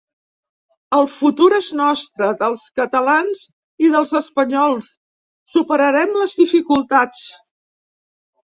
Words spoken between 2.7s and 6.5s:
catalans i dels espanyols, superarem les